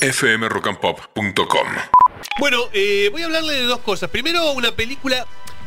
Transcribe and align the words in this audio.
fmrockandpop.com. 0.00 1.66
Bueno, 2.38 2.58
eh, 2.72 3.08
voy 3.12 3.22
a 3.22 3.26
hablarle 3.26 3.54
de 3.54 3.62
dos 3.64 3.80
cosas. 3.80 4.10
Primero, 4.10 4.52
una 4.52 4.72
película 4.72 5.26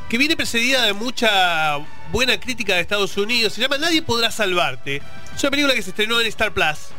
que 0.09 0.17
viene 0.17 0.35
precedida 0.35 0.83
de 0.83 0.93
mucha 0.93 1.77
buena 2.11 2.39
crítica 2.39 2.75
de 2.75 2.81
Estados 2.81 3.17
Unidos. 3.17 3.53
Se 3.53 3.61
llama 3.61 3.77
Nadie 3.77 4.01
podrá 4.01 4.31
salvarte. 4.31 5.01
Es 5.35 5.43
una 5.43 5.51
película 5.51 5.73
que 5.73 5.81
se 5.81 5.89
estrenó 5.89 6.19
en 6.19 6.27
Star 6.27 6.53
Plus. 6.53 6.89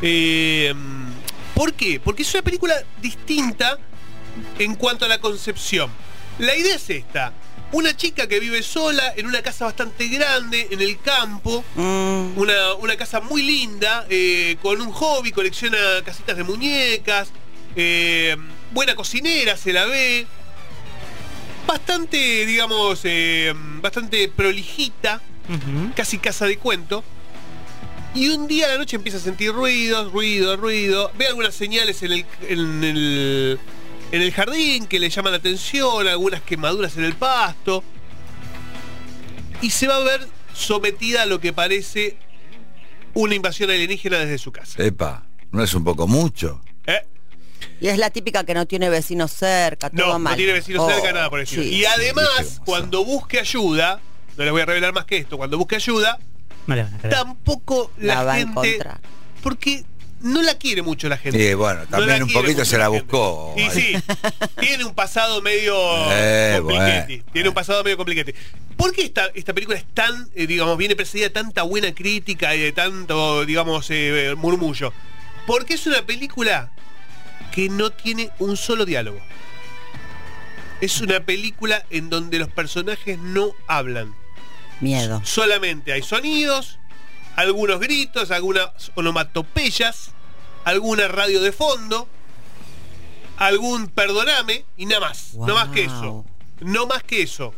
Eh, 0.00 0.74
¿Por 1.54 1.74
qué? 1.74 2.00
Porque 2.00 2.22
es 2.22 2.34
una 2.34 2.42
película 2.42 2.74
distinta 3.00 3.78
en 4.58 4.74
cuanto 4.74 5.04
a 5.04 5.08
la 5.08 5.18
concepción. 5.20 5.90
La 6.38 6.56
idea 6.56 6.76
es 6.76 6.88
esta. 6.90 7.32
Una 7.72 7.96
chica 7.96 8.26
que 8.26 8.38
vive 8.38 8.62
sola 8.62 9.14
en 9.16 9.26
una 9.26 9.40
casa 9.42 9.64
bastante 9.64 10.06
grande, 10.08 10.68
en 10.70 10.80
el 10.80 11.00
campo, 11.00 11.64
Mm, 11.74 12.38
una, 12.38 12.74
una 12.74 12.96
casa 12.96 13.20
muy 13.20 13.42
linda, 13.42 14.06
eh, 14.10 14.56
con 14.62 14.80
un 14.80 14.92
hobby, 14.92 15.32
colecciona 15.32 15.78
casitas 16.04 16.36
de 16.36 16.44
muñecas, 16.44 17.30
eh, 17.76 18.36
buena 18.72 18.94
cocinera, 18.94 19.56
se 19.56 19.72
la 19.72 19.86
ve, 19.86 20.26
bastante, 21.66 22.44
digamos, 22.46 23.00
eh, 23.04 23.54
bastante 23.80 24.28
prolijita, 24.28 25.20
casi 25.96 26.18
casa 26.18 26.46
de 26.46 26.58
cuento. 26.58 27.02
Y 28.14 28.28
un 28.28 28.46
día 28.46 28.66
a 28.66 28.68
la 28.68 28.78
noche 28.78 28.96
empieza 28.96 29.16
a 29.16 29.20
sentir 29.22 29.52
ruidos, 29.52 30.12
ruido, 30.12 30.56
ruido. 30.58 31.10
Ve 31.16 31.28
algunas 31.28 31.54
señales 31.54 32.02
en 32.02 32.12
el, 32.12 32.26
en 32.48 32.84
el, 32.84 33.58
en 34.12 34.22
el 34.22 34.32
jardín 34.32 34.86
que 34.86 35.00
le 35.00 35.10
llaman 35.10 35.32
la 35.32 35.38
atención, 35.38 36.06
algunas 36.06 36.42
quemaduras 36.42 36.96
en 36.96 37.04
el 37.04 37.14
pasto. 37.14 37.82
Y 39.60 39.70
se 39.70 39.86
va 39.88 39.96
a 39.96 40.00
ver 40.00 40.28
sometida 40.54 41.22
a 41.22 41.26
lo 41.26 41.40
que 41.40 41.52
parece 41.52 42.16
una 43.14 43.34
invasión 43.34 43.70
alienígena 43.70 44.18
desde 44.18 44.38
su 44.38 44.52
casa. 44.52 44.82
Epa, 44.82 45.24
¿no 45.50 45.62
es 45.62 45.72
un 45.74 45.84
poco 45.84 46.06
mucho? 46.06 46.60
¿Eh? 46.86 47.06
Y 47.80 47.88
es 47.88 47.98
la 47.98 48.10
típica 48.10 48.44
que 48.44 48.54
no 48.54 48.66
tiene 48.66 48.88
vecinos 48.90 49.32
cerca, 49.32 49.88
todo 49.90 50.06
No, 50.14 50.18
mal. 50.18 50.32
no 50.32 50.36
tiene 50.36 50.52
vecinos 50.52 50.82
Oh, 50.82 50.90
cerca, 50.90 51.12
nada 51.12 51.30
por 51.30 51.38
el 51.40 51.44
estilo. 51.44 51.62
sí. 51.62 51.68
Y 51.74 51.84
además, 51.84 52.28
Sí, 52.46 52.58
cuando 52.64 53.04
busque 53.04 53.38
ayuda, 53.38 54.00
no 54.36 54.44
les 54.44 54.52
voy 54.52 54.62
a 54.62 54.66
revelar 54.66 54.92
más 54.92 55.04
que 55.04 55.16
esto, 55.18 55.36
cuando 55.36 55.56
busque 55.58 55.76
ayuda, 55.76 56.18
No 56.66 56.74
le 56.74 56.82
van 56.84 56.94
a 56.94 56.98
creer. 56.98 57.14
tampoco 57.14 57.92
la, 57.98 58.14
La 58.16 58.24
va 58.24 58.32
a 58.34 58.36
gente. 58.36 58.50
encontrar. 58.70 59.00
Porque 59.42 59.84
no 60.22 60.42
la 60.42 60.56
quiere 60.56 60.82
mucho 60.82 61.08
la 61.08 61.18
gente. 61.18 61.50
Y 61.50 61.54
bueno, 61.54 61.80
No 61.90 61.98
también 61.98 62.22
un 62.22 62.32
poquito 62.32 62.64
se 62.64 62.78
la 62.78 62.88
buscó. 62.88 63.54
Y 63.56 63.70
sí, 63.70 63.94
tiene 64.60 64.84
un 64.84 64.94
pasado 64.94 65.42
medio 65.42 65.74
Eh, 66.10 66.60
bueno. 66.62 67.22
Tiene 67.32 67.48
un 67.48 67.54
pasado 67.54 67.82
medio 67.84 67.96
compliquete. 67.96 68.34
¿Por 68.76 68.92
qué 68.92 69.02
esta, 69.02 69.26
esta 69.34 69.52
película 69.52 69.78
es 69.78 69.84
tan, 69.94 70.28
eh, 70.34 70.46
digamos, 70.46 70.76
viene 70.78 70.96
precedida 70.96 71.26
de 71.26 71.30
tanta 71.30 71.62
buena 71.62 71.94
crítica 71.94 72.54
y 72.54 72.60
de 72.60 72.72
tanto, 72.72 73.44
digamos, 73.44 73.86
eh, 73.90 74.34
murmullo? 74.36 74.92
Porque 75.46 75.74
es 75.74 75.86
una 75.86 76.02
película 76.02 76.72
que 77.52 77.68
no 77.68 77.90
tiene 77.90 78.30
un 78.38 78.56
solo 78.56 78.84
diálogo. 78.84 79.20
Es 80.80 81.00
una 81.00 81.20
película 81.20 81.84
en 81.90 82.10
donde 82.10 82.38
los 82.38 82.48
personajes 82.48 83.18
no 83.18 83.52
hablan. 83.68 84.14
Miedo. 84.80 85.20
Solamente 85.24 85.92
hay 85.92 86.02
sonidos, 86.02 86.80
algunos 87.36 87.80
gritos, 87.80 88.30
algunas 88.30 88.70
onomatopeyas, 88.94 90.10
alguna 90.64 91.08
radio 91.08 91.40
de 91.40 91.52
fondo, 91.52 92.08
algún 93.36 93.88
perdoname 93.88 94.64
y 94.76 94.86
nada 94.86 95.08
más. 95.08 95.34
No 95.34 95.54
más 95.54 95.68
que 95.68 95.84
eso. 95.84 96.24
No 96.60 96.86
más 96.86 97.02
que 97.02 97.22
eso. 97.22 97.54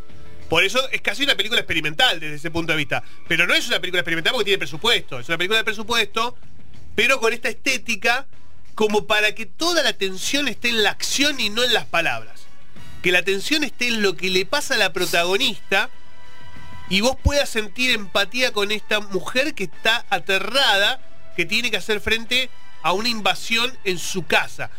Por 0.48 0.62
eso 0.64 0.88
es 0.90 1.00
casi 1.00 1.24
una 1.24 1.34
película 1.34 1.60
experimental 1.60 2.20
desde 2.20 2.36
ese 2.36 2.50
punto 2.50 2.72
de 2.72 2.76
vista. 2.76 3.02
Pero 3.28 3.46
no 3.46 3.54
es 3.54 3.66
una 3.66 3.80
película 3.80 4.00
experimental 4.00 4.32
porque 4.32 4.44
tiene 4.44 4.58
presupuesto. 4.58 5.18
Es 5.18 5.28
una 5.28 5.38
película 5.38 5.58
de 5.58 5.64
presupuesto, 5.64 6.36
pero 6.94 7.18
con 7.18 7.32
esta 7.32 7.48
estética 7.48 8.26
como 8.74 9.06
para 9.06 9.34
que 9.34 9.46
toda 9.46 9.82
la 9.82 9.90
atención 9.90 10.48
esté 10.48 10.68
en 10.68 10.82
la 10.82 10.90
acción 10.90 11.40
y 11.40 11.48
no 11.50 11.62
en 11.62 11.72
las 11.72 11.86
palabras. 11.86 12.46
Que 13.02 13.12
la 13.12 13.18
atención 13.18 13.64
esté 13.64 13.88
en 13.88 14.02
lo 14.02 14.16
que 14.16 14.30
le 14.30 14.46
pasa 14.46 14.74
a 14.74 14.78
la 14.78 14.92
protagonista 14.92 15.90
y 16.88 17.00
vos 17.00 17.16
puedas 17.22 17.48
sentir 17.48 17.90
empatía 17.90 18.52
con 18.52 18.70
esta 18.70 19.00
mujer 19.00 19.54
que 19.54 19.64
está 19.64 20.04
aterrada, 20.10 21.00
que 21.36 21.44
tiene 21.46 21.70
que 21.70 21.76
hacer 21.76 22.00
frente 22.00 22.50
a 22.84 22.92
una 22.92 23.08
invasión 23.08 23.72
en 23.84 23.98
su 23.98 24.26
casa. 24.26 24.70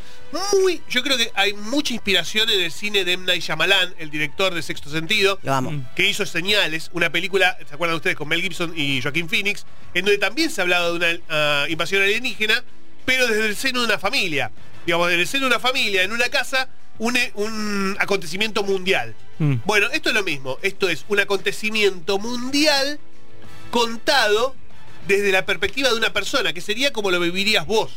Muy, 0.54 0.82
yo 0.88 1.02
creo 1.02 1.18
que 1.18 1.32
hay 1.34 1.54
mucha 1.54 1.94
inspiración 1.94 2.48
en 2.52 2.62
el 2.62 2.72
cine 2.72 3.04
de 3.04 3.14
M. 3.14 3.26
Night 3.26 3.42
Shyamalan, 3.42 3.96
el 3.98 4.12
director 4.12 4.54
de 4.54 4.62
Sexto 4.62 4.92
Sentido, 4.92 5.40
Lo 5.42 5.54
amo. 5.54 5.72
Mm. 5.72 5.88
que 5.96 6.08
hizo 6.08 6.24
Señales, 6.26 6.92
una 6.94 7.10
película, 7.12 7.58
¿se 7.68 7.74
acuerdan 7.74 7.96
ustedes? 7.96 8.16
Con 8.16 8.28
Mel 8.28 8.44
Gibson 8.44 8.74
y 8.76 9.02
Joaquín 9.02 9.28
Phoenix, 9.28 9.66
en 9.96 10.06
donde 10.06 10.20
también 10.20 10.52
se 10.52 10.62
hablaba 10.62 10.90
de 10.90 10.94
una 10.94 11.20
ah, 11.30 11.66
invasión 11.68 12.04
alienígena, 12.04 12.64
pero 13.06 13.28
desde 13.28 13.48
el 13.48 13.56
seno 13.56 13.80
de 13.80 13.88
una 13.88 13.98
familia. 13.98 14.52
Digamos, 14.86 15.08
desde 15.08 15.22
el 15.22 15.28
seno 15.28 15.46
de 15.46 15.56
una 15.56 15.60
familia, 15.60 16.04
en 16.04 16.12
una 16.12 16.30
casa, 16.30 16.70
un, 17.00 17.18
un 17.36 17.98
acontecimiento 18.00 18.64
mundial. 18.64 19.16
Mm. 19.40 19.56
Bueno, 19.66 19.88
esto 19.94 20.10
es 20.10 20.16
lo 20.16 20.24
mismo. 20.24 20.58
Esto 20.62 20.88
es 20.90 21.06
un 21.10 21.20
acontecimiento 21.20 22.18
mundial 22.20 23.00
contado 23.72 24.56
desde 25.08 25.32
la 25.32 25.46
perspectiva 25.46 25.90
de 25.90 25.96
una 25.96 26.14
persona, 26.14 26.54
que 26.54 26.62
sería 26.62 26.92
como 26.92 27.12
lo 27.12 27.20
vivirías 27.20 27.66
vos. 27.68 27.92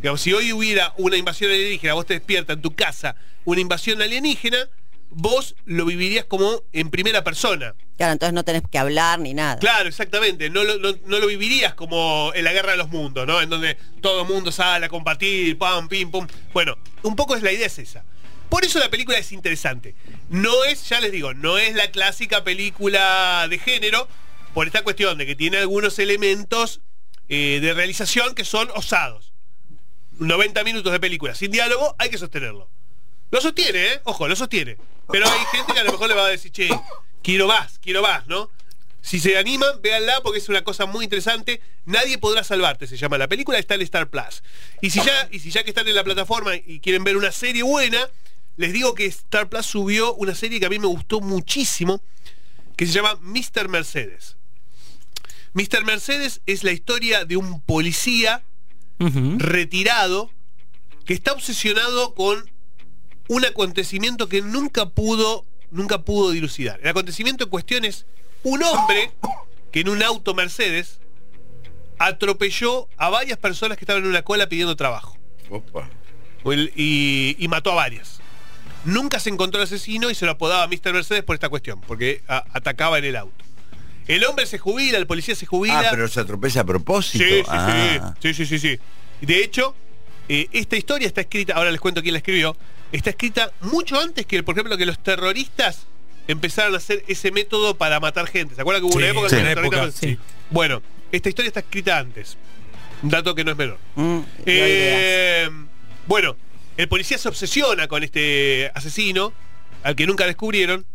Digamos, 0.00 0.20
si 0.20 0.32
hoy 0.32 0.52
hubiera 0.52 0.92
una 0.96 1.16
invasión 1.16 1.50
alienígena, 1.52 1.94
vos 1.94 2.06
te 2.06 2.14
despiertas 2.14 2.56
en 2.56 2.62
tu 2.62 2.74
casa, 2.74 3.14
una 3.44 3.60
invasión 3.60 4.02
alienígena, 4.02 4.68
vos 5.10 5.54
lo 5.66 5.84
vivirías 5.84 6.24
como 6.24 6.62
en 6.72 6.90
primera 6.90 7.22
persona. 7.22 7.74
Claro, 7.96 8.14
entonces 8.14 8.32
no 8.32 8.42
tenés 8.44 8.62
que 8.68 8.78
hablar 8.78 9.20
ni 9.20 9.34
nada. 9.34 9.58
Claro, 9.58 9.88
exactamente. 9.88 10.50
No 10.50 10.64
lo, 10.64 10.78
no- 10.78 10.96
no 11.06 11.18
lo 11.20 11.26
vivirías 11.28 11.74
como 11.74 12.32
en 12.34 12.42
la 12.44 12.52
guerra 12.52 12.72
de 12.72 12.78
los 12.78 12.88
mundos, 12.88 13.26
¿no? 13.26 13.40
En 13.40 13.48
donde 13.50 13.76
todo 14.00 14.22
el 14.22 14.28
mundo 14.28 14.50
sale 14.50 14.86
a 14.86 14.88
compartir, 14.88 15.56
pam, 15.58 15.86
pim, 15.86 16.10
pum. 16.10 16.26
Bueno, 16.52 16.76
un 17.02 17.14
poco 17.14 17.36
es 17.36 17.42
la 17.42 17.52
idea 17.52 17.66
es 17.66 17.78
esa. 17.78 18.04
Por 18.52 18.66
eso 18.66 18.78
la 18.78 18.90
película 18.90 19.16
es 19.16 19.32
interesante. 19.32 19.94
No 20.28 20.64
es, 20.64 20.86
ya 20.86 21.00
les 21.00 21.10
digo, 21.10 21.32
no 21.32 21.56
es 21.56 21.74
la 21.74 21.90
clásica 21.90 22.44
película 22.44 23.46
de 23.48 23.58
género, 23.58 24.06
por 24.52 24.66
esta 24.66 24.82
cuestión 24.82 25.16
de 25.16 25.24
que 25.24 25.34
tiene 25.34 25.56
algunos 25.56 25.98
elementos 25.98 26.82
eh, 27.30 27.60
de 27.62 27.72
realización 27.72 28.34
que 28.34 28.44
son 28.44 28.68
osados. 28.74 29.32
90 30.18 30.64
minutos 30.64 30.92
de 30.92 31.00
película 31.00 31.34
sin 31.34 31.50
diálogo, 31.50 31.96
hay 31.98 32.10
que 32.10 32.18
sostenerlo. 32.18 32.68
Lo 33.30 33.40
sostiene, 33.40 33.86
¿eh? 33.86 34.00
Ojo, 34.04 34.28
lo 34.28 34.36
sostiene. 34.36 34.76
Pero 35.10 35.26
hay 35.26 35.44
gente 35.50 35.72
que 35.72 35.80
a 35.80 35.84
lo 35.84 35.92
mejor 35.92 36.08
le 36.08 36.14
va 36.14 36.26
a 36.26 36.28
decir, 36.28 36.52
che, 36.52 36.68
quiero 37.22 37.46
más, 37.46 37.78
quiero 37.78 38.02
más, 38.02 38.26
¿no? 38.26 38.50
Si 39.00 39.18
se 39.18 39.38
animan, 39.38 39.80
véanla 39.80 40.20
porque 40.20 40.40
es 40.40 40.48
una 40.50 40.62
cosa 40.62 40.84
muy 40.84 41.04
interesante. 41.04 41.62
Nadie 41.86 42.18
podrá 42.18 42.44
salvarte, 42.44 42.86
se 42.86 42.98
llama 42.98 43.16
la 43.16 43.28
película, 43.28 43.58
está 43.58 43.76
en 43.76 43.80
Star 43.80 44.10
Plus. 44.10 44.42
Y 44.82 44.90
si 44.90 45.00
ya, 45.00 45.28
y 45.30 45.38
si 45.38 45.50
ya 45.50 45.64
que 45.64 45.70
están 45.70 45.88
en 45.88 45.94
la 45.94 46.04
plataforma 46.04 46.54
y 46.54 46.80
quieren 46.80 47.02
ver 47.02 47.16
una 47.16 47.32
serie 47.32 47.62
buena, 47.62 48.10
les 48.56 48.72
digo 48.72 48.94
que 48.94 49.06
Star 49.06 49.48
Plus 49.48 49.66
subió 49.66 50.14
una 50.14 50.34
serie 50.34 50.60
que 50.60 50.66
a 50.66 50.70
mí 50.70 50.78
me 50.78 50.86
gustó 50.86 51.20
muchísimo, 51.20 52.02
que 52.76 52.86
se 52.86 52.92
llama 52.92 53.18
Mr. 53.20 53.68
Mercedes. 53.68 54.36
Mr. 55.54 55.84
Mercedes 55.84 56.40
es 56.46 56.64
la 56.64 56.72
historia 56.72 57.24
de 57.24 57.36
un 57.36 57.60
policía 57.60 58.42
retirado 59.38 60.30
que 61.04 61.12
está 61.12 61.32
obsesionado 61.32 62.14
con 62.14 62.48
un 63.28 63.44
acontecimiento 63.44 64.28
que 64.28 64.42
nunca 64.42 64.90
pudo 64.90 65.44
nunca 65.72 66.02
pudo 66.02 66.30
dilucidar. 66.30 66.78
El 66.82 66.88
acontecimiento 66.88 67.44
en 67.44 67.50
cuestión 67.50 67.84
es 67.84 68.06
un 68.44 68.62
hombre 68.62 69.10
que 69.72 69.80
en 69.80 69.88
un 69.88 70.02
auto 70.02 70.34
Mercedes 70.34 71.00
atropelló 71.98 72.88
a 72.96 73.08
varias 73.08 73.38
personas 73.38 73.76
que 73.76 73.84
estaban 73.84 74.04
en 74.04 74.10
una 74.10 74.22
cola 74.22 74.48
pidiendo 74.48 74.76
trabajo 74.76 75.16
Opa. 75.50 75.88
Y 76.44 77.46
mató 77.48 77.72
a 77.72 77.74
varias. 77.74 78.21
Nunca 78.84 79.20
se 79.20 79.30
encontró 79.30 79.60
el 79.60 79.64
asesino 79.64 80.10
y 80.10 80.14
se 80.14 80.24
lo 80.26 80.32
apodaba 80.32 80.66
Mr. 80.66 80.92
Mercedes 80.92 81.22
por 81.22 81.34
esta 81.34 81.48
cuestión, 81.48 81.80
porque 81.82 82.22
a- 82.28 82.44
atacaba 82.52 82.98
en 82.98 83.04
el 83.04 83.16
auto. 83.16 83.44
El 84.08 84.24
hombre 84.24 84.46
se 84.46 84.58
jubila, 84.58 84.98
el 84.98 85.06
policía 85.06 85.34
se 85.36 85.46
jubila. 85.46 85.78
Ah, 85.80 85.86
pero 85.90 86.08
se 86.08 86.18
atropella 86.20 86.62
a 86.62 86.64
propósito. 86.64 87.24
Sí, 87.24 87.30
sí, 87.30 87.42
Ah. 87.48 88.14
sí, 88.20 88.34
sí, 88.34 88.46
sí, 88.46 88.58
sí, 88.58 88.76
sí. 88.76 88.80
De 89.24 89.44
hecho, 89.44 89.74
eh, 90.28 90.48
esta 90.52 90.76
historia 90.76 91.06
está 91.06 91.20
escrita, 91.20 91.54
ahora 91.54 91.70
les 91.70 91.80
cuento 91.80 92.02
quién 92.02 92.12
la 92.14 92.18
escribió, 92.18 92.56
está 92.90 93.10
escrita 93.10 93.52
mucho 93.60 94.00
antes 94.00 94.26
que, 94.26 94.42
por 94.42 94.54
ejemplo, 94.56 94.76
que 94.76 94.86
los 94.86 94.98
terroristas 95.00 95.86
empezaron 96.26 96.74
a 96.74 96.78
hacer 96.78 97.04
ese 97.06 97.30
método 97.30 97.76
para 97.76 98.00
matar 98.00 98.26
gente. 98.26 98.56
¿Se 98.56 98.60
acuerdan 98.60 98.82
que 98.82 98.86
hubo 98.88 98.96
una 98.96 99.08
época 99.08 99.28
sí. 99.28 99.36
en 99.36 99.42
que 99.44 99.54
los 99.54 99.70
terroristas- 99.70 99.94
sí. 100.00 100.18
Bueno, 100.50 100.82
esta 101.12 101.28
historia 101.28 101.48
está 101.48 101.60
escrita 101.60 101.98
antes. 101.98 102.36
Un 103.04 103.10
dato 103.10 103.34
que 103.34 103.44
no 103.44 103.52
es 103.52 103.56
menor. 103.56 103.78
Mm. 103.96 104.18
Eh, 104.46 105.48
bueno, 106.06 106.36
el 106.76 106.88
policía 106.88 107.18
se 107.18 107.28
obsesiona 107.28 107.88
con 107.88 108.02
este 108.02 108.70
asesino, 108.74 109.32
al 109.82 109.96
que 109.96 110.06
nunca 110.06 110.26
descubrieron, 110.26 110.86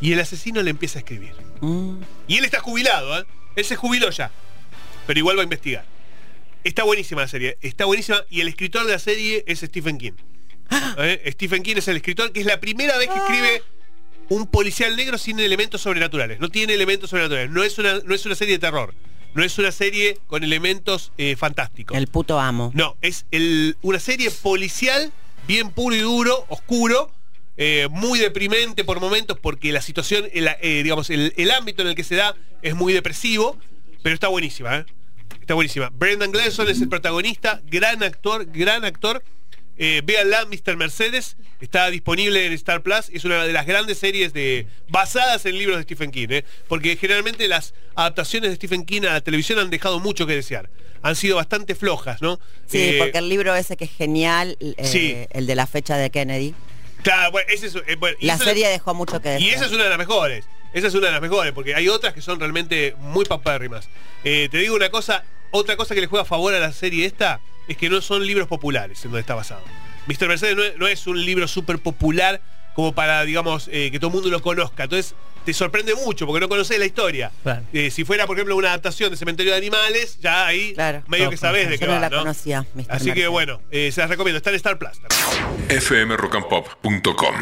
y 0.00 0.12
el 0.12 0.20
asesino 0.20 0.62
le 0.62 0.70
empieza 0.70 0.98
a 0.98 1.00
escribir. 1.00 1.32
Mm. 1.60 1.98
Y 2.26 2.38
él 2.38 2.44
está 2.44 2.60
jubilado, 2.60 3.20
¿eh? 3.20 3.24
Él 3.54 3.64
se 3.64 3.76
jubiló 3.76 4.10
ya. 4.10 4.30
Pero 5.06 5.18
igual 5.18 5.36
va 5.36 5.42
a 5.42 5.44
investigar. 5.44 5.84
Está 6.64 6.84
buenísima 6.84 7.22
la 7.22 7.28
serie. 7.28 7.58
Está 7.60 7.84
buenísima. 7.84 8.22
Y 8.30 8.40
el 8.40 8.48
escritor 8.48 8.84
de 8.86 8.92
la 8.92 8.98
serie 8.98 9.44
es 9.46 9.60
Stephen 9.60 9.98
King. 9.98 10.12
¿Eh? 10.98 11.30
Stephen 11.32 11.62
King 11.62 11.76
es 11.76 11.88
el 11.88 11.96
escritor 11.96 12.32
que 12.32 12.40
es 12.40 12.46
la 12.46 12.60
primera 12.60 12.96
vez 12.98 13.08
que 13.08 13.18
escribe 13.18 13.62
un 14.28 14.46
policial 14.46 14.96
negro 14.96 15.18
sin 15.18 15.38
elementos 15.40 15.82
sobrenaturales. 15.82 16.40
No 16.40 16.48
tiene 16.48 16.74
elementos 16.74 17.10
sobrenaturales. 17.10 17.50
No 17.50 17.62
es 17.62 17.78
una, 17.78 17.98
no 18.04 18.14
es 18.14 18.24
una 18.26 18.34
serie 18.34 18.54
de 18.54 18.58
terror. 18.60 18.94
No 19.34 19.42
es 19.42 19.58
una 19.58 19.72
serie 19.72 20.18
con 20.26 20.44
elementos 20.44 21.12
eh, 21.18 21.36
fantásticos. 21.36 21.96
El 21.96 22.06
puto 22.06 22.38
amo. 22.38 22.70
No, 22.74 22.96
es 23.00 23.26
el- 23.30 23.76
una 23.82 23.98
serie 23.98 24.30
policial, 24.30 25.12
bien 25.46 25.70
puro 25.70 25.94
y 25.96 26.00
duro, 26.00 26.44
oscuro, 26.48 27.10
eh, 27.56 27.88
muy 27.90 28.18
deprimente 28.18 28.84
por 28.84 29.00
momentos, 29.00 29.38
porque 29.40 29.72
la 29.72 29.82
situación, 29.82 30.24
el, 30.32 30.48
eh, 30.60 30.82
digamos, 30.82 31.10
el, 31.10 31.32
el 31.36 31.50
ámbito 31.50 31.82
en 31.82 31.88
el 31.88 31.94
que 31.94 32.04
se 32.04 32.14
da 32.16 32.34
es 32.62 32.74
muy 32.74 32.92
depresivo, 32.92 33.58
pero 34.02 34.14
está 34.14 34.28
buenísima, 34.28 34.78
¿eh? 34.78 34.86
Está 35.40 35.54
buenísima. 35.54 35.90
Brendan 35.92 36.30
Gleeson 36.30 36.68
es 36.68 36.80
el 36.80 36.88
protagonista, 36.88 37.60
gran 37.66 38.02
actor, 38.02 38.46
gran 38.46 38.84
actor. 38.84 39.22
Eh, 39.84 40.00
véanla, 40.04 40.46
Mr. 40.46 40.76
Mercedes, 40.76 41.36
está 41.60 41.90
disponible 41.90 42.46
en 42.46 42.52
Star 42.52 42.82
Plus, 42.84 43.10
es 43.12 43.24
una 43.24 43.44
de 43.44 43.52
las 43.52 43.66
grandes 43.66 43.98
series 43.98 44.32
de 44.32 44.68
basadas 44.88 45.44
en 45.44 45.58
libros 45.58 45.76
de 45.78 45.82
Stephen 45.82 46.12
King, 46.12 46.28
¿eh? 46.30 46.44
porque 46.68 46.96
generalmente 46.96 47.48
las 47.48 47.74
adaptaciones 47.96 48.50
de 48.50 48.54
Stephen 48.56 48.84
King 48.84 49.00
a 49.02 49.14
la 49.14 49.20
televisión 49.22 49.58
han 49.58 49.70
dejado 49.70 49.98
mucho 49.98 50.24
que 50.24 50.36
desear, 50.36 50.70
han 51.02 51.16
sido 51.16 51.34
bastante 51.34 51.74
flojas, 51.74 52.22
¿no? 52.22 52.38
Sí, 52.68 52.78
Eh, 52.78 52.96
porque 53.00 53.18
el 53.18 53.28
libro 53.28 53.56
ese 53.56 53.76
que 53.76 53.86
es 53.86 53.90
genial, 53.90 54.56
eh, 54.60 54.74
Sí. 54.86 55.16
el 55.30 55.48
de 55.48 55.54
la 55.56 55.66
fecha 55.66 55.96
de 55.96 56.10
Kennedy, 56.10 56.54
Claro, 57.02 57.32
bueno, 57.32 57.48
ese 57.52 57.66
es, 57.66 57.98
bueno, 57.98 58.16
y 58.20 58.26
la 58.26 58.38
serie 58.38 58.68
dejó 58.68 58.94
mucho 58.94 59.20
que 59.20 59.30
Y 59.30 59.32
desear. 59.46 59.54
esa 59.56 59.66
es 59.66 59.72
una 59.72 59.82
de 59.82 59.88
las 59.90 59.98
mejores. 59.98 60.44
Esa 60.72 60.86
es 60.86 60.94
una 60.94 61.06
de 61.08 61.12
las 61.12 61.20
mejores, 61.20 61.50
porque 61.52 61.74
hay 61.74 61.88
otras 61.88 62.14
que 62.14 62.22
son 62.22 62.38
realmente 62.38 62.94
muy 63.00 63.24
papérrimas. 63.24 63.88
Te 64.22 64.46
digo 64.48 64.76
una 64.76 64.90
cosa, 64.90 65.24
otra 65.50 65.76
cosa 65.76 65.96
que 65.96 66.00
le 66.00 66.06
juega 66.06 66.22
a 66.22 66.24
favor 66.26 66.54
a 66.54 66.60
la 66.60 66.72
serie 66.72 67.04
esta 67.04 67.40
es 67.68 67.76
que 67.76 67.88
no 67.90 68.00
son 68.00 68.26
libros 68.26 68.48
populares 68.48 68.98
en 69.04 69.10
donde 69.10 69.20
está 69.20 69.34
basado. 69.34 69.62
Mr. 70.06 70.28
Mercedes 70.28 70.56
no 70.56 70.62
es, 70.64 70.76
no 70.78 70.86
es 70.88 71.06
un 71.06 71.24
libro 71.24 71.46
súper 71.46 71.78
popular 71.78 72.40
como 72.74 72.92
para, 72.94 73.22
digamos, 73.24 73.68
eh, 73.70 73.90
que 73.92 73.98
todo 73.98 74.08
el 74.08 74.14
mundo 74.14 74.30
lo 74.30 74.40
conozca. 74.42 74.84
Entonces, 74.84 75.14
te 75.44 75.52
sorprende 75.52 75.94
mucho 75.94 76.26
porque 76.26 76.40
no 76.40 76.48
conoces 76.48 76.78
la 76.78 76.86
historia. 76.86 77.30
Claro. 77.42 77.62
Eh, 77.72 77.90
si 77.90 78.04
fuera, 78.04 78.26
por 78.26 78.36
ejemplo, 78.36 78.56
una 78.56 78.68
adaptación 78.68 79.10
de 79.10 79.16
Cementerio 79.16 79.52
de 79.52 79.58
Animales, 79.58 80.18
ya 80.20 80.46
ahí 80.46 80.72
Claro. 80.74 81.02
medio 81.08 81.28
que 81.30 81.36
sabés 81.36 81.68
de 81.68 81.74
Yo 81.74 81.80
qué 81.80 81.86
no 81.86 81.92
va, 81.92 82.00
la 82.00 82.08
¿no? 82.10 82.18
conocía, 82.20 82.64
Mr. 82.74 82.86
Así 82.88 83.12
que 83.12 83.26
bueno, 83.28 83.60
eh, 83.70 83.90
se 83.92 84.00
las 84.00 84.08
recomiendo. 84.10 84.38
Está 84.38 84.50
en 84.50 84.56
Star 84.56 84.78
Plus. 84.78 85.00
fmrockandpop.com 85.68 87.34